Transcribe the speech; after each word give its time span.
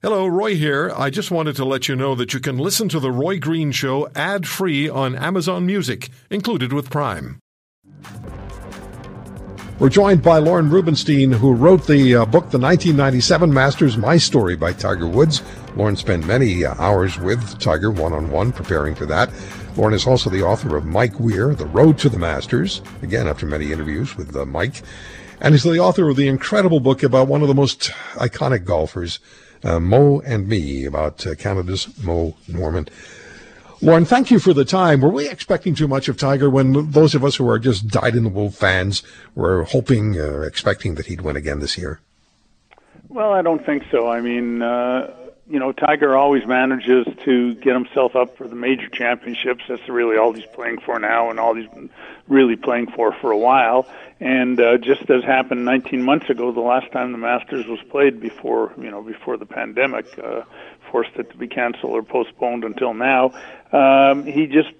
Hello, 0.00 0.28
Roy 0.28 0.54
here. 0.54 0.92
I 0.96 1.10
just 1.10 1.32
wanted 1.32 1.56
to 1.56 1.64
let 1.64 1.88
you 1.88 1.96
know 1.96 2.14
that 2.14 2.32
you 2.32 2.38
can 2.38 2.56
listen 2.56 2.88
to 2.90 3.00
The 3.00 3.10
Roy 3.10 3.40
Green 3.40 3.72
Show 3.72 4.08
ad 4.14 4.46
free 4.46 4.88
on 4.88 5.16
Amazon 5.16 5.66
Music, 5.66 6.08
included 6.30 6.72
with 6.72 6.88
Prime. 6.88 7.40
We're 9.80 9.88
joined 9.88 10.22
by 10.22 10.38
Lorne 10.38 10.70
Rubenstein, 10.70 11.32
who 11.32 11.52
wrote 11.52 11.88
the 11.88 12.14
uh, 12.14 12.26
book, 12.26 12.50
The 12.50 12.60
1997 12.60 13.52
Masters 13.52 13.96
My 13.96 14.18
Story 14.18 14.54
by 14.54 14.72
Tiger 14.72 15.08
Woods. 15.08 15.42
Lorne 15.74 15.96
spent 15.96 16.24
many 16.24 16.64
uh, 16.64 16.76
hours 16.76 17.18
with 17.18 17.58
Tiger 17.58 17.90
one 17.90 18.12
on 18.12 18.30
one 18.30 18.52
preparing 18.52 18.94
for 18.94 19.06
that. 19.06 19.32
Lorne 19.76 19.94
is 19.94 20.06
also 20.06 20.30
the 20.30 20.42
author 20.42 20.76
of 20.76 20.86
Mike 20.86 21.18
Weir, 21.18 21.56
The 21.56 21.66
Road 21.66 21.98
to 21.98 22.08
the 22.08 22.20
Masters, 22.20 22.82
again, 23.02 23.26
after 23.26 23.46
many 23.46 23.72
interviews 23.72 24.16
with 24.16 24.36
uh, 24.36 24.46
Mike, 24.46 24.80
and 25.40 25.56
is 25.56 25.64
the 25.64 25.80
author 25.80 26.08
of 26.08 26.14
the 26.14 26.28
incredible 26.28 26.78
book 26.78 27.02
about 27.02 27.26
one 27.26 27.42
of 27.42 27.48
the 27.48 27.54
most 27.54 27.90
iconic 28.14 28.64
golfers 28.64 29.18
uh, 29.64 29.80
Moe 29.80 30.20
and 30.20 30.48
Me 30.48 30.84
about 30.84 31.26
uh, 31.26 31.34
Canada's 31.34 31.88
Moe 32.02 32.36
Norman. 32.46 32.88
Lorne, 33.80 34.04
thank 34.04 34.30
you 34.30 34.40
for 34.40 34.52
the 34.52 34.64
time. 34.64 35.00
Were 35.00 35.08
we 35.08 35.28
expecting 35.28 35.74
too 35.74 35.86
much 35.86 36.08
of 36.08 36.16
Tiger 36.16 36.50
when 36.50 36.90
those 36.90 37.14
of 37.14 37.24
us 37.24 37.36
who 37.36 37.48
are 37.48 37.60
just 37.60 37.86
dyed 37.86 38.16
in 38.16 38.24
the 38.24 38.28
wool 38.28 38.50
fans 38.50 39.04
were 39.36 39.64
hoping, 39.64 40.18
uh, 40.18 40.40
expecting 40.40 40.96
that 40.96 41.06
he'd 41.06 41.20
win 41.20 41.36
again 41.36 41.60
this 41.60 41.78
year? 41.78 42.00
Well, 43.08 43.32
I 43.32 43.42
don't 43.42 43.64
think 43.64 43.84
so. 43.92 44.08
I 44.08 44.20
mean, 44.20 44.62
uh, 44.62 45.14
you 45.48 45.58
know, 45.58 45.72
Tiger 45.72 46.16
always 46.16 46.46
manages 46.46 47.06
to 47.24 47.54
get 47.54 47.72
himself 47.72 48.14
up 48.14 48.36
for 48.36 48.46
the 48.46 48.54
major 48.54 48.88
championships. 48.88 49.64
That's 49.68 49.88
really 49.88 50.18
all 50.18 50.32
he's 50.32 50.46
playing 50.54 50.80
for 50.80 50.98
now, 50.98 51.30
and 51.30 51.40
all 51.40 51.54
he's 51.54 51.68
been 51.68 51.88
really 52.28 52.56
playing 52.56 52.88
for 52.94 53.12
for 53.20 53.30
a 53.30 53.38
while. 53.38 53.86
And 54.20 54.60
uh, 54.60 54.76
just 54.78 55.08
as 55.08 55.24
happened 55.24 55.64
19 55.64 56.02
months 56.02 56.28
ago, 56.28 56.52
the 56.52 56.60
last 56.60 56.92
time 56.92 57.12
the 57.12 57.18
Masters 57.18 57.66
was 57.66 57.78
played 57.90 58.20
before, 58.20 58.74
you 58.76 58.90
know, 58.90 59.02
before 59.02 59.38
the 59.38 59.46
pandemic 59.46 60.06
uh, 60.18 60.42
forced 60.90 61.16
it 61.16 61.30
to 61.30 61.36
be 61.36 61.48
canceled 61.48 61.92
or 61.92 62.02
postponed 62.02 62.64
until 62.64 62.92
now, 62.92 63.30
um, 63.72 64.26
he 64.26 64.46
just 64.46 64.70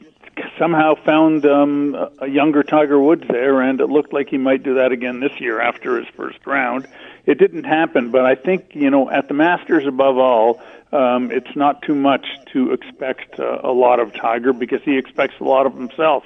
somehow 0.58 0.94
found 1.05 1.47
um, 1.47 1.97
a 2.20 2.28
younger 2.28 2.62
Tiger 2.62 3.00
Woods 3.00 3.25
there, 3.28 3.60
and 3.60 3.80
it 3.80 3.88
looked 3.88 4.12
like 4.12 4.28
he 4.28 4.38
might 4.38 4.62
do 4.62 4.75
that 4.75 4.92
again 4.92 5.20
this 5.20 5.32
year 5.41 5.60
after 5.60 5.98
his 5.98 6.06
first 6.16 6.38
round. 6.47 6.86
It 7.29 7.37
didn't 7.37 7.65
happen, 7.65 8.11
but 8.11 8.25
I 8.25 8.34
think 8.34 8.71
you 8.75 8.89
know 8.89 9.11
at 9.11 9.29
the 9.29 9.34
Masters 9.34 9.87
above 9.87 10.17
all, 10.17 10.62
um, 10.93 11.31
it's 11.31 11.55
not 11.55 11.83
too 11.83 11.95
much 11.95 12.27
to 12.55 12.73
expect 12.73 13.39
uh, 13.39 13.59
a 13.62 13.71
lot 13.71 14.01
of 14.01 14.15
Tiger 14.15 14.55
because 14.55 14.81
he 14.83 14.97
expects 14.97 15.34
a 15.39 15.45
lot 15.45 15.67
of 15.67 15.75
himself. 15.75 16.25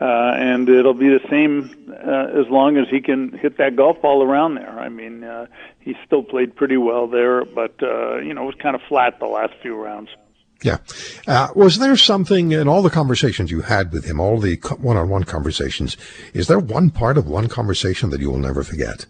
Uh, 0.00 0.04
and 0.36 0.68
it'll 0.68 0.94
be 0.94 1.08
the 1.08 1.26
same 1.28 1.74
uh, 1.90 2.38
as 2.38 2.46
long 2.48 2.76
as 2.76 2.86
he 2.88 3.00
can 3.00 3.36
hit 3.38 3.56
that 3.56 3.74
golf 3.74 4.00
ball 4.02 4.22
around 4.22 4.54
there. 4.54 4.78
I 4.78 4.88
mean, 4.88 5.24
uh, 5.24 5.46
he 5.80 5.96
still 6.06 6.22
played 6.22 6.54
pretty 6.54 6.76
well 6.76 7.08
there, 7.08 7.44
but 7.44 7.74
uh, 7.82 8.18
you 8.18 8.32
know, 8.32 8.44
it 8.44 8.46
was 8.46 8.54
kind 8.62 8.76
of 8.76 8.82
flat 8.82 9.18
the 9.18 9.26
last 9.26 9.54
few 9.62 9.74
rounds. 9.74 10.10
Yeah. 10.62 10.78
Uh, 11.26 11.48
was 11.56 11.80
there 11.80 11.96
something 11.96 12.52
in 12.52 12.68
all 12.68 12.82
the 12.82 12.90
conversations 12.90 13.50
you 13.50 13.62
had 13.62 13.90
with 13.90 14.04
him, 14.04 14.20
all 14.20 14.38
the 14.38 14.56
one-on-one 14.80 15.24
conversations? 15.24 15.96
Is 16.34 16.46
there 16.46 16.60
one 16.60 16.90
part 16.90 17.18
of 17.18 17.26
one 17.26 17.48
conversation 17.48 18.10
that 18.10 18.20
you 18.20 18.30
will 18.30 18.38
never 18.38 18.62
forget? 18.62 19.06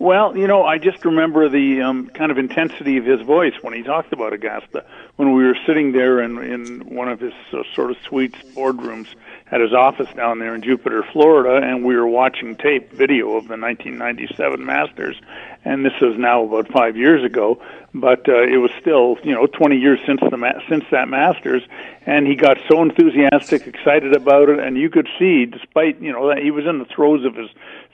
Well, 0.00 0.36
you 0.36 0.46
know, 0.46 0.62
I 0.62 0.78
just 0.78 1.04
remember 1.04 1.48
the 1.48 1.82
um, 1.82 2.06
kind 2.10 2.30
of 2.30 2.38
intensity 2.38 2.98
of 2.98 3.04
his 3.04 3.20
voice 3.22 3.54
when 3.62 3.74
he 3.74 3.82
talked 3.82 4.12
about 4.12 4.32
Augusta. 4.32 4.84
When 5.16 5.34
we 5.34 5.44
were 5.44 5.56
sitting 5.66 5.90
there 5.90 6.20
in 6.20 6.38
in 6.38 6.94
one 6.94 7.08
of 7.08 7.18
his 7.18 7.32
uh, 7.52 7.64
sort 7.74 7.90
of 7.90 7.96
suites 8.04 8.38
boardrooms 8.54 9.08
at 9.50 9.60
his 9.60 9.72
office 9.72 10.08
down 10.14 10.38
there 10.38 10.54
in 10.54 10.62
Jupiter, 10.62 11.04
Florida, 11.12 11.66
and 11.66 11.84
we 11.84 11.96
were 11.96 12.06
watching 12.06 12.54
tape 12.54 12.92
video 12.92 13.30
of 13.30 13.48
the 13.48 13.56
1997 13.56 14.64
Masters, 14.64 15.20
and 15.64 15.84
this 15.84 15.94
is 16.00 16.16
now 16.16 16.44
about 16.44 16.70
five 16.70 16.96
years 16.96 17.24
ago, 17.24 17.60
but 17.92 18.28
uh, 18.28 18.42
it 18.42 18.58
was 18.58 18.70
still 18.80 19.16
you 19.24 19.34
know 19.34 19.46
20 19.46 19.78
years 19.78 19.98
since 20.06 20.20
the 20.30 20.36
ma- 20.36 20.60
since 20.68 20.84
that 20.92 21.08
Masters, 21.08 21.64
and 22.06 22.24
he 22.24 22.36
got 22.36 22.56
so 22.68 22.82
enthusiastic, 22.82 23.66
excited 23.66 24.14
about 24.14 24.48
it, 24.48 24.60
and 24.60 24.76
you 24.76 24.90
could 24.90 25.08
see, 25.18 25.44
despite 25.44 26.00
you 26.00 26.12
know 26.12 26.28
that 26.28 26.38
he 26.38 26.52
was 26.52 26.66
in 26.66 26.78
the 26.78 26.84
throes 26.84 27.24
of 27.24 27.34
his 27.34 27.50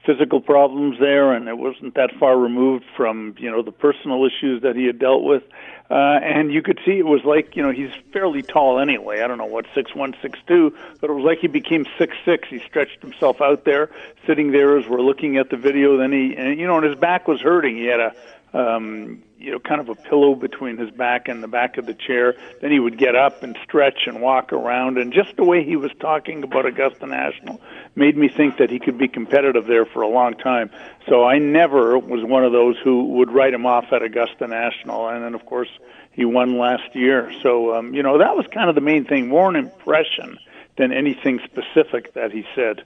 physical 0.06 0.40
problems 0.40 0.98
there, 1.00 1.32
and 1.32 1.48
it 1.48 1.56
wasn't 1.56 1.94
that 1.94 2.10
far 2.18 2.38
removed 2.38 2.84
from 2.96 3.34
you 3.38 3.50
know 3.50 3.62
the 3.62 3.72
personal 3.72 4.24
issues 4.24 4.62
that 4.62 4.76
he 4.76 4.84
had 4.84 4.98
dealt 4.98 5.24
with. 5.24 5.42
Uh, 5.90 6.18
and 6.22 6.50
you 6.50 6.62
could 6.62 6.80
see 6.84 6.92
it 6.92 7.06
was 7.06 7.22
like 7.24 7.56
you 7.56 7.62
know 7.62 7.70
he's 7.70 7.90
fairly 8.12 8.42
tall 8.42 8.78
anyway. 8.78 9.20
I 9.20 9.26
don't 9.26 9.38
know 9.38 9.44
what 9.44 9.66
six 9.74 9.94
one 9.94 10.14
six 10.22 10.38
two, 10.46 10.74
but 11.00 11.10
it 11.10 11.12
was 11.12 11.24
like 11.24 11.38
he 11.38 11.48
became 11.48 11.86
six 11.98 12.16
six. 12.24 12.48
He 12.48 12.58
stretched 12.60 13.00
himself 13.02 13.40
out 13.40 13.64
there, 13.64 13.90
sitting 14.26 14.52
there 14.52 14.78
as 14.78 14.86
we're 14.86 15.02
looking 15.02 15.36
at 15.36 15.50
the 15.50 15.56
video. 15.56 15.96
Then 15.96 16.12
he 16.12 16.34
and 16.36 16.58
you 16.58 16.66
know 16.66 16.76
and 16.76 16.86
his 16.86 16.98
back 16.98 17.28
was 17.28 17.40
hurting. 17.40 17.76
He 17.76 17.86
had 17.86 18.00
a 18.00 18.14
um, 18.54 19.22
you 19.44 19.52
know, 19.52 19.58
kind 19.58 19.80
of 19.80 19.88
a 19.88 19.94
pillow 19.94 20.34
between 20.34 20.78
his 20.78 20.90
back 20.90 21.28
and 21.28 21.42
the 21.42 21.48
back 21.48 21.76
of 21.76 21.86
the 21.86 21.94
chair. 21.94 22.34
Then 22.60 22.70
he 22.70 22.80
would 22.80 22.98
get 22.98 23.14
up 23.14 23.42
and 23.42 23.56
stretch 23.62 24.06
and 24.06 24.22
walk 24.22 24.52
around. 24.52 24.98
And 24.98 25.12
just 25.12 25.36
the 25.36 25.44
way 25.44 25.62
he 25.62 25.76
was 25.76 25.90
talking 26.00 26.42
about 26.42 26.64
Augusta 26.64 27.06
National 27.06 27.60
made 27.94 28.16
me 28.16 28.28
think 28.28 28.56
that 28.56 28.70
he 28.70 28.78
could 28.78 28.96
be 28.96 29.08
competitive 29.08 29.66
there 29.66 29.84
for 29.84 30.02
a 30.02 30.08
long 30.08 30.34
time. 30.34 30.70
So 31.08 31.24
I 31.24 31.38
never 31.38 31.98
was 31.98 32.24
one 32.24 32.44
of 32.44 32.52
those 32.52 32.76
who 32.82 33.04
would 33.16 33.30
write 33.30 33.52
him 33.52 33.66
off 33.66 33.86
at 33.92 34.02
Augusta 34.02 34.46
National. 34.46 35.08
And 35.08 35.22
then, 35.22 35.34
of 35.34 35.44
course, 35.44 35.68
he 36.12 36.24
won 36.24 36.58
last 36.58 36.94
year. 36.94 37.30
So, 37.42 37.74
um, 37.74 37.92
you 37.92 38.02
know, 38.02 38.18
that 38.18 38.34
was 38.36 38.46
kind 38.52 38.68
of 38.68 38.74
the 38.74 38.80
main 38.80 39.04
thing, 39.04 39.28
more 39.28 39.50
an 39.50 39.56
impression 39.56 40.38
than 40.78 40.92
anything 40.92 41.40
specific 41.44 42.14
that 42.14 42.32
he 42.32 42.44
said. 42.54 42.84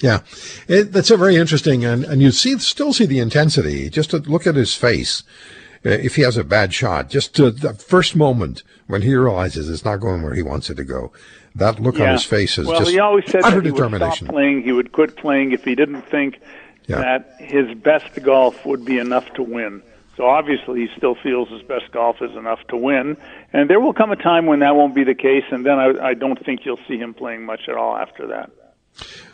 Yeah, 0.00 0.20
it, 0.68 0.92
that's 0.92 1.10
a 1.10 1.16
very 1.16 1.36
interesting, 1.36 1.84
and, 1.84 2.04
and 2.04 2.22
you 2.22 2.30
see 2.30 2.56
still 2.58 2.92
see 2.92 3.06
the 3.06 3.18
intensity. 3.18 3.90
Just 3.90 4.12
look 4.12 4.46
at 4.46 4.54
his 4.54 4.74
face, 4.74 5.24
Uh, 5.84 5.90
if 5.90 6.16
he 6.16 6.22
has 6.22 6.36
a 6.36 6.44
bad 6.44 6.74
shot, 6.74 7.08
just 7.08 7.34
to 7.36 7.50
the 7.50 7.74
first 7.74 8.16
moment 8.16 8.62
when 8.86 9.02
he 9.02 9.14
realizes 9.14 9.70
it's 9.70 9.84
not 9.84 9.98
going 9.98 10.22
where 10.22 10.34
he 10.34 10.42
wants 10.42 10.70
it 10.70 10.74
to 10.76 10.84
go, 10.84 11.12
that 11.54 11.80
look 11.80 11.98
yeah. 11.98 12.06
on 12.06 12.12
his 12.12 12.24
face 12.24 12.58
is 12.58 12.66
well, 12.66 12.78
just 12.80 12.90
he 12.90 12.98
always 12.98 13.24
said 13.30 13.42
utter 13.44 13.56
that 13.56 13.64
he 13.64 13.70
determination. 13.70 14.26
Would 14.26 14.30
stop 14.30 14.34
playing, 14.34 14.62
he 14.62 14.72
would 14.72 14.92
quit 14.92 15.16
playing 15.16 15.52
if 15.52 15.64
he 15.64 15.74
didn't 15.74 16.02
think 16.02 16.40
yeah. 16.86 16.98
that 16.98 17.36
his 17.38 17.72
best 17.78 18.22
golf 18.22 18.64
would 18.66 18.84
be 18.84 18.98
enough 18.98 19.32
to 19.34 19.42
win. 19.42 19.82
So 20.16 20.26
obviously, 20.26 20.80
he 20.80 20.88
still 20.96 21.14
feels 21.14 21.48
his 21.48 21.62
best 21.62 21.92
golf 21.92 22.20
is 22.20 22.34
enough 22.34 22.58
to 22.68 22.76
win, 22.76 23.16
and 23.52 23.70
there 23.70 23.78
will 23.78 23.92
come 23.92 24.10
a 24.10 24.16
time 24.16 24.46
when 24.46 24.58
that 24.60 24.74
won't 24.74 24.94
be 24.94 25.04
the 25.04 25.14
case, 25.14 25.44
and 25.52 25.64
then 25.64 25.78
I, 25.78 26.08
I 26.08 26.14
don't 26.14 26.44
think 26.44 26.66
you'll 26.66 26.80
see 26.88 26.98
him 26.98 27.14
playing 27.14 27.44
much 27.44 27.68
at 27.68 27.76
all 27.76 27.96
after 27.96 28.26
that. 28.26 28.50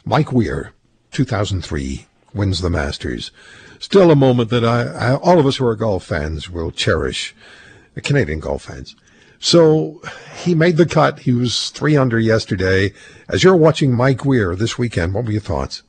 Mike 0.04 0.30
Weir, 0.30 0.72
2003, 1.12 2.06
wins 2.34 2.60
the 2.60 2.70
Masters. 2.70 3.30
Still 3.78 4.10
a 4.10 4.16
moment 4.16 4.50
that 4.50 4.64
I, 4.64 4.82
I, 4.82 5.14
all 5.16 5.38
of 5.38 5.46
us 5.46 5.56
who 5.56 5.66
are 5.66 5.76
golf 5.76 6.04
fans 6.04 6.50
will 6.50 6.70
cherish, 6.70 7.34
uh, 7.96 8.00
Canadian 8.02 8.40
golf 8.40 8.62
fans. 8.64 8.96
So 9.38 10.00
he 10.42 10.54
made 10.54 10.78
the 10.78 10.86
cut. 10.86 11.20
He 11.20 11.32
was 11.32 11.70
three 11.70 11.96
under 11.96 12.18
yesterday. 12.18 12.94
As 13.28 13.44
you're 13.44 13.56
watching 13.56 13.94
Mike 13.94 14.24
Weir 14.24 14.56
this 14.56 14.78
weekend, 14.78 15.12
what 15.12 15.26
were 15.26 15.32
your 15.32 15.40
thoughts? 15.40 15.82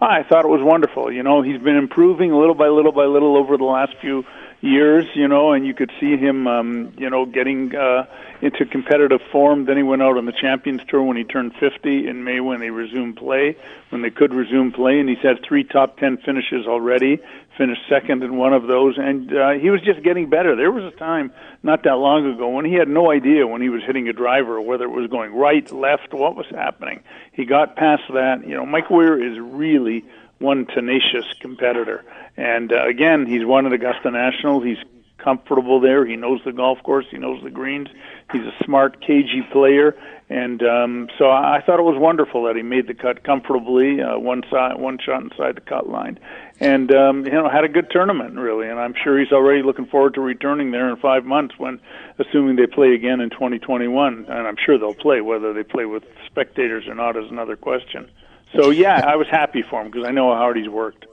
I 0.00 0.22
thought 0.22 0.44
it 0.44 0.48
was 0.48 0.62
wonderful. 0.62 1.10
You 1.12 1.22
know, 1.22 1.42
he's 1.42 1.60
been 1.60 1.76
improving 1.76 2.32
little 2.32 2.54
by 2.54 2.68
little 2.68 2.92
by 2.92 3.04
little 3.04 3.36
over 3.36 3.56
the 3.56 3.64
last 3.64 3.94
few 4.00 4.24
years, 4.60 5.04
you 5.14 5.28
know, 5.28 5.52
and 5.52 5.66
you 5.66 5.74
could 5.74 5.90
see 6.00 6.16
him, 6.16 6.46
um, 6.46 6.92
you 6.96 7.10
know, 7.10 7.26
getting 7.26 7.74
uh, 7.74 8.06
into 8.40 8.64
competitive 8.64 9.20
form. 9.30 9.66
Then 9.66 9.76
he 9.76 9.82
went 9.82 10.02
out 10.02 10.16
on 10.16 10.24
the 10.24 10.32
Champions 10.32 10.80
Tour 10.88 11.02
when 11.02 11.16
he 11.16 11.24
turned 11.24 11.54
50 11.60 12.08
in 12.08 12.24
May 12.24 12.40
when 12.40 12.60
they 12.60 12.70
resumed 12.70 13.16
play, 13.16 13.56
when 13.90 14.02
they 14.02 14.10
could 14.10 14.32
resume 14.32 14.72
play, 14.72 14.98
and 14.98 15.08
he's 15.08 15.18
had 15.22 15.44
three 15.46 15.64
top 15.64 15.98
10 15.98 16.18
finishes 16.18 16.66
already. 16.66 17.20
Finished 17.56 17.82
second 17.88 18.22
in 18.22 18.36
one 18.36 18.52
of 18.52 18.66
those, 18.66 18.98
and 18.98 19.32
uh, 19.34 19.52
he 19.52 19.70
was 19.70 19.80
just 19.80 20.02
getting 20.02 20.28
better. 20.28 20.54
There 20.54 20.70
was 20.70 20.84
a 20.84 20.96
time 20.98 21.32
not 21.62 21.84
that 21.84 21.94
long 21.94 22.30
ago 22.30 22.50
when 22.50 22.66
he 22.66 22.74
had 22.74 22.86
no 22.86 23.10
idea 23.10 23.46
when 23.46 23.62
he 23.62 23.70
was 23.70 23.82
hitting 23.82 24.08
a 24.08 24.12
driver 24.12 24.60
whether 24.60 24.84
it 24.84 24.90
was 24.90 25.08
going 25.08 25.34
right, 25.34 25.70
left, 25.72 26.12
what 26.12 26.36
was 26.36 26.44
happening. 26.50 27.02
He 27.32 27.46
got 27.46 27.74
past 27.74 28.02
that. 28.12 28.46
You 28.46 28.56
know, 28.56 28.66
Mike 28.66 28.90
Weir 28.90 29.18
is 29.22 29.38
really 29.40 30.04
one 30.38 30.66
tenacious 30.66 31.24
competitor. 31.40 32.04
And 32.36 32.72
uh, 32.72 32.86
again, 32.86 33.26
he's 33.26 33.44
won 33.44 33.66
at 33.66 33.72
Augusta 33.72 34.10
National. 34.10 34.60
He's 34.60 34.78
comfortable 35.18 35.80
there. 35.80 36.06
He 36.06 36.16
knows 36.16 36.40
the 36.44 36.52
golf 36.52 36.82
course. 36.82 37.06
He 37.10 37.18
knows 37.18 37.42
the 37.42 37.50
greens. 37.50 37.88
He's 38.32 38.42
a 38.42 38.64
smart, 38.64 39.00
cagey 39.00 39.42
player, 39.50 39.96
and 40.28 40.62
um, 40.62 41.08
so 41.18 41.26
I, 41.26 41.56
I 41.56 41.60
thought 41.60 41.78
it 41.78 41.84
was 41.84 41.98
wonderful 41.98 42.44
that 42.44 42.56
he 42.56 42.62
made 42.62 42.86
the 42.86 42.94
cut 42.94 43.24
comfortably, 43.24 44.00
uh, 44.00 44.18
one 44.18 44.42
side, 44.50 44.78
one 44.78 44.98
shot 44.98 45.22
inside 45.22 45.56
the 45.56 45.60
cut 45.60 45.88
line, 45.88 46.18
and 46.60 46.94
um, 46.94 47.24
you 47.24 47.32
know 47.32 47.48
had 47.48 47.64
a 47.64 47.68
good 47.68 47.90
tournament 47.90 48.34
really. 48.34 48.68
And 48.68 48.78
I'm 48.78 48.94
sure 49.02 49.18
he's 49.18 49.32
already 49.32 49.62
looking 49.62 49.86
forward 49.86 50.14
to 50.14 50.20
returning 50.20 50.70
there 50.70 50.88
in 50.88 50.96
five 50.96 51.24
months 51.24 51.54
when, 51.58 51.80
assuming 52.18 52.56
they 52.56 52.66
play 52.66 52.94
again 52.94 53.20
in 53.20 53.30
2021, 53.30 54.26
and 54.28 54.46
I'm 54.46 54.56
sure 54.64 54.78
they'll 54.78 54.94
play. 54.94 55.20
Whether 55.20 55.52
they 55.52 55.62
play 55.62 55.86
with 55.86 56.04
spectators 56.26 56.86
or 56.86 56.94
not 56.94 57.16
is 57.16 57.30
another 57.30 57.56
question. 57.56 58.10
So 58.56 58.70
yeah, 58.70 59.04
I 59.06 59.16
was 59.16 59.26
happy 59.28 59.62
for 59.62 59.82
him 59.82 59.90
because 59.90 60.06
I 60.06 60.10
know 60.10 60.32
how 60.32 60.38
hard 60.38 60.56
he's 60.56 60.68
worked. 60.68 61.06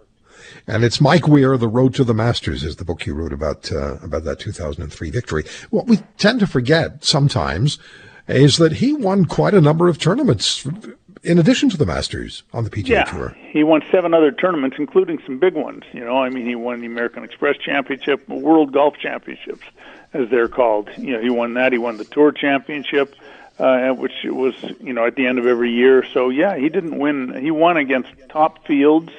And 0.67 0.83
it's 0.83 1.01
Mike 1.01 1.27
Weir, 1.27 1.57
The 1.57 1.67
Road 1.67 1.93
to 1.95 2.03
the 2.03 2.13
Masters 2.13 2.63
is 2.63 2.77
the 2.77 2.85
book 2.85 3.05
you 3.05 3.13
wrote 3.13 3.33
about, 3.33 3.71
uh, 3.71 3.97
about 4.01 4.23
that 4.23 4.39
2003 4.39 5.09
victory. 5.09 5.43
What 5.69 5.87
we 5.87 5.97
tend 6.17 6.39
to 6.39 6.47
forget 6.47 7.03
sometimes 7.03 7.79
is 8.27 8.57
that 8.57 8.73
he 8.73 8.93
won 8.93 9.25
quite 9.25 9.53
a 9.53 9.61
number 9.61 9.89
of 9.89 9.99
tournaments 9.99 10.65
in 11.23 11.39
addition 11.39 11.69
to 11.69 11.77
the 11.77 11.85
Masters 11.85 12.43
on 12.53 12.63
the 12.63 12.69
PGA 12.69 12.87
yeah, 12.87 13.03
Tour. 13.05 13.37
He 13.49 13.63
won 13.63 13.81
seven 13.91 14.13
other 14.13 14.31
tournaments, 14.31 14.77
including 14.79 15.19
some 15.25 15.39
big 15.39 15.55
ones. 15.55 15.83
You 15.93 16.03
know, 16.03 16.17
I 16.17 16.29
mean, 16.29 16.45
he 16.45 16.55
won 16.55 16.81
the 16.81 16.85
American 16.85 17.23
Express 17.23 17.57
Championship, 17.57 18.27
World 18.27 18.73
Golf 18.73 18.95
Championships, 18.97 19.65
as 20.13 20.29
they're 20.29 20.49
called. 20.49 20.89
You 20.97 21.13
know, 21.13 21.21
he 21.21 21.29
won 21.29 21.53
that. 21.55 21.71
He 21.71 21.77
won 21.77 21.97
the 21.97 22.05
Tour 22.05 22.31
Championship, 22.31 23.15
uh, 23.59 23.89
which 23.91 24.13
was 24.25 24.55
you 24.79 24.93
know 24.93 25.05
at 25.05 25.15
the 25.15 25.25
end 25.25 25.39
of 25.39 25.45
every 25.45 25.71
year. 25.71 26.05
So 26.13 26.29
yeah, 26.29 26.57
he 26.57 26.69
didn't 26.69 26.97
win. 26.97 27.41
He 27.41 27.51
won 27.51 27.77
against 27.77 28.09
top 28.29 28.65
fields 28.65 29.11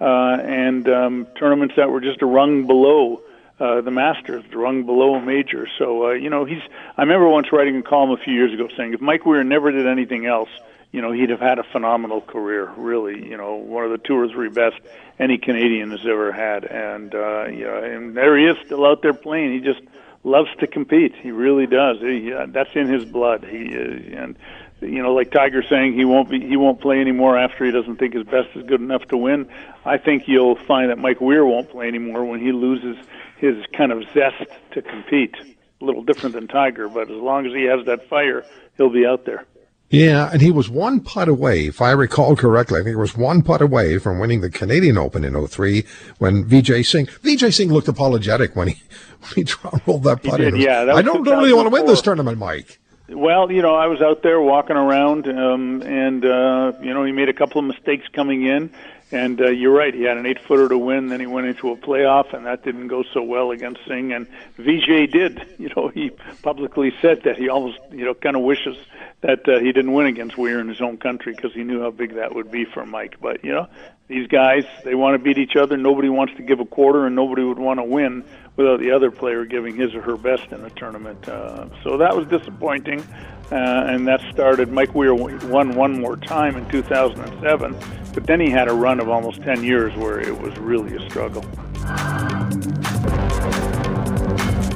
uh, 0.00 0.38
and 0.42 0.88
um, 0.88 1.26
tournaments 1.38 1.74
that 1.76 1.90
were 1.90 2.00
just 2.00 2.22
a 2.22 2.26
rung 2.26 2.66
below. 2.66 3.22
Uh, 3.60 3.80
the 3.80 3.90
Masters, 3.90 4.44
the 4.52 4.56
rung 4.56 4.86
below 4.86 5.16
a 5.16 5.20
major. 5.20 5.66
So 5.78 6.08
uh, 6.08 6.12
you 6.12 6.30
know 6.30 6.44
he's. 6.44 6.62
I 6.96 7.02
remember 7.02 7.28
once 7.28 7.52
writing 7.52 7.76
a 7.76 7.82
column 7.82 8.10
a 8.10 8.16
few 8.16 8.32
years 8.32 8.52
ago 8.52 8.68
saying 8.76 8.94
if 8.94 9.00
Mike 9.00 9.26
Weir 9.26 9.42
never 9.42 9.72
did 9.72 9.86
anything 9.86 10.26
else, 10.26 10.50
you 10.92 11.02
know, 11.02 11.12
he'd 11.12 11.30
have 11.30 11.40
had 11.40 11.58
a 11.58 11.64
phenomenal 11.64 12.20
career. 12.20 12.70
Really, 12.76 13.26
you 13.28 13.36
know, 13.36 13.56
one 13.56 13.84
of 13.84 13.90
the 13.90 13.98
two 13.98 14.14
or 14.14 14.28
three 14.28 14.48
best 14.48 14.76
any 15.18 15.38
Canadian 15.38 15.90
has 15.90 16.06
ever 16.06 16.32
had. 16.32 16.64
And 16.64 17.14
uh, 17.14 17.46
yeah, 17.48 17.84
and 17.84 18.16
there 18.16 18.38
he 18.38 18.46
is, 18.46 18.56
still 18.64 18.86
out 18.86 19.02
there 19.02 19.14
playing. 19.14 19.52
He 19.52 19.60
just 19.60 19.82
loves 20.24 20.50
to 20.60 20.66
compete. 20.66 21.14
He 21.20 21.30
really 21.30 21.66
does. 21.66 21.98
He, 22.00 22.32
uh, 22.32 22.46
that's 22.48 22.74
in 22.74 22.88
his 22.88 23.04
blood. 23.04 23.44
He 23.44 23.74
uh, 23.76 24.22
and 24.22 24.36
you 24.80 25.02
know, 25.02 25.12
like 25.12 25.32
Tiger 25.32 25.62
saying 25.62 25.94
he 25.94 26.04
won't 26.04 26.30
be 26.30 26.40
he 26.40 26.56
won't 26.56 26.80
play 26.80 27.00
anymore 27.00 27.36
after 27.36 27.64
he 27.64 27.72
doesn't 27.72 27.96
think 27.96 28.14
his 28.14 28.24
best 28.24 28.48
is 28.54 28.64
good 28.66 28.80
enough 28.80 29.04
to 29.08 29.16
win. 29.16 29.48
I 29.84 29.98
think 29.98 30.24
you'll 30.26 30.56
find 30.56 30.90
that 30.90 30.98
Mike 30.98 31.20
Weir 31.20 31.44
won't 31.44 31.70
play 31.70 31.88
anymore 31.88 32.24
when 32.24 32.40
he 32.40 32.52
loses 32.52 32.96
his 33.38 33.64
kind 33.76 33.92
of 33.92 34.04
zest 34.14 34.44
to 34.72 34.82
compete. 34.82 35.34
A 35.80 35.84
little 35.84 36.02
different 36.02 36.34
than 36.34 36.48
Tiger, 36.48 36.88
but 36.88 37.02
as 37.02 37.16
long 37.16 37.46
as 37.46 37.52
he 37.52 37.62
has 37.64 37.86
that 37.86 38.08
fire, 38.08 38.44
he'll 38.76 38.90
be 38.90 39.06
out 39.06 39.24
there. 39.24 39.46
Yeah, 39.90 40.30
and 40.30 40.42
he 40.42 40.50
was 40.50 40.68
one 40.68 41.00
putt 41.00 41.28
away, 41.28 41.66
if 41.66 41.80
I 41.80 41.92
recall 41.92 42.36
correctly. 42.36 42.80
I 42.80 42.82
think 42.84 42.94
it 42.94 42.98
was 42.98 43.16
one 43.16 43.42
putt 43.42 43.62
away 43.62 43.98
from 43.98 44.18
winning 44.18 44.42
the 44.42 44.50
Canadian 44.50 44.98
Open 44.98 45.24
in 45.24 45.46
03 45.46 45.84
when 46.18 46.44
Vijay 46.44 46.84
Singh, 46.84 47.06
Vijay 47.06 47.52
Singh 47.52 47.72
looked 47.72 47.88
apologetic 47.88 48.54
when 48.54 48.68
he, 48.68 48.82
when 49.34 49.46
he 49.46 49.52
rolled 49.86 50.04
that 50.04 50.22
putt. 50.22 50.40
He 50.40 50.50
did, 50.50 50.58
yeah. 50.58 50.92
I 50.94 51.00
don't, 51.00 51.24
don't 51.24 51.38
really 51.38 51.54
want 51.54 51.66
to 51.66 51.70
win 51.70 51.86
this 51.86 52.02
tournament, 52.02 52.38
Mike. 52.38 52.78
Well, 53.08 53.50
you 53.50 53.62
know, 53.62 53.74
I 53.74 53.86
was 53.86 54.02
out 54.02 54.22
there 54.22 54.38
walking 54.38 54.76
around, 54.76 55.26
um, 55.28 55.80
and 55.80 56.22
uh, 56.22 56.72
you 56.82 56.92
know, 56.92 57.04
he 57.04 57.12
made 57.12 57.30
a 57.30 57.32
couple 57.32 57.58
of 57.58 57.64
mistakes 57.64 58.06
coming 58.12 58.44
in, 58.44 58.70
and 59.10 59.40
uh, 59.40 59.50
you're 59.50 59.72
right. 59.72 59.94
He 59.94 60.02
had 60.02 60.16
an 60.18 60.26
eight 60.26 60.38
footer 60.46 60.68
to 60.68 60.78
win. 60.78 61.08
Then 61.08 61.20
he 61.20 61.26
went 61.26 61.46
into 61.46 61.70
a 61.70 61.76
playoff, 61.76 62.34
and 62.34 62.46
that 62.46 62.62
didn't 62.62 62.88
go 62.88 63.02
so 63.14 63.22
well 63.22 63.50
against 63.50 63.80
Singh. 63.86 64.12
And 64.12 64.26
Vijay 64.58 65.10
did. 65.10 65.42
You 65.58 65.68
know, 65.74 65.88
he 65.88 66.10
publicly 66.42 66.94
said 67.02 67.22
that 67.24 67.36
he 67.36 67.48
almost, 67.48 67.78
you 67.90 68.04
know, 68.04 68.14
kind 68.14 68.36
of 68.36 68.42
wishes 68.42 68.76
that 69.22 69.48
uh, 69.48 69.58
he 69.58 69.72
didn't 69.72 69.92
win 69.92 70.06
against 70.06 70.38
Weir 70.38 70.60
in 70.60 70.68
his 70.68 70.80
own 70.80 70.98
country 70.98 71.34
because 71.34 71.52
he 71.52 71.64
knew 71.64 71.80
how 71.80 71.90
big 71.90 72.14
that 72.14 72.34
would 72.34 72.50
be 72.50 72.64
for 72.64 72.86
Mike. 72.86 73.16
But 73.20 73.44
you 73.44 73.52
know, 73.52 73.66
these 74.06 74.28
guys 74.28 74.64
they 74.84 74.94
want 74.94 75.14
to 75.14 75.18
beat 75.18 75.38
each 75.38 75.56
other. 75.56 75.76
Nobody 75.76 76.08
wants 76.08 76.34
to 76.36 76.42
give 76.42 76.60
a 76.60 76.64
quarter, 76.64 77.06
and 77.06 77.16
nobody 77.16 77.42
would 77.42 77.58
want 77.58 77.80
to 77.80 77.84
win 77.84 78.24
without 78.56 78.80
the 78.80 78.92
other 78.92 79.10
player 79.10 79.44
giving 79.44 79.76
his 79.76 79.94
or 79.94 80.02
her 80.02 80.16
best 80.16 80.50
in 80.52 80.64
a 80.64 80.70
tournament. 80.70 81.28
Uh, 81.28 81.66
so 81.82 81.98
that 81.98 82.16
was 82.16 82.26
disappointing, 82.28 83.04
uh, 83.50 83.54
and 83.54 84.06
that 84.06 84.20
started. 84.32 84.70
Mike 84.70 84.94
Weir 84.94 85.14
won 85.14 85.74
one 85.74 86.00
more 86.00 86.16
time 86.16 86.56
in 86.56 86.68
2007, 86.68 87.76
but 88.14 88.26
then 88.26 88.40
he 88.40 88.50
had 88.50 88.68
a 88.68 88.72
run 88.72 89.00
of 89.00 89.08
almost 89.08 89.42
10 89.42 89.64
years 89.64 89.94
where 89.96 90.20
it 90.20 90.38
was 90.38 90.56
really 90.58 90.96
a 90.96 91.10
struggle. 91.10 91.44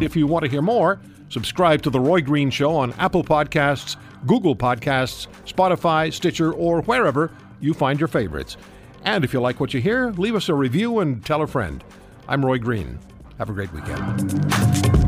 If 0.03 0.17
you 0.17 0.27
want 0.27 0.45
to 0.45 0.51
hear 0.51 0.63
more, 0.63 1.01
subscribe 1.29 1.83
to 1.83 1.91
The 1.91 2.01
Roy 2.01 2.21
Green 2.23 2.51
Show 2.51 2.75
on 2.75 2.93
Apple 2.95 3.23
Podcasts, 3.23 3.97
Google 4.27 4.57
Podcasts, 4.57 5.29
Spotify, 5.47 6.13
Stitcher, 6.13 6.53
or 6.53 6.83
wherever 6.83 7.31
you 7.61 7.75
find 7.75 8.01
your 8.01 8.09
favorites. 8.09 8.57
And 9.05 9.25
if 9.25 9.33
you 9.33 9.41
like 9.41 9.61
what 9.61 9.75
you 9.75 9.81
hear, 9.81 10.11
leave 10.13 10.35
us 10.35 10.49
a 10.49 10.55
review 10.55 11.01
and 11.01 11.25
tell 11.25 11.43
a 11.43 11.47
friend. 11.47 11.83
I'm 12.29 12.45
Roy 12.45 12.59
Green. 12.59 12.99
Have 13.39 13.51
a 13.51 13.53
great 13.53 13.73
weekend. 13.73 15.02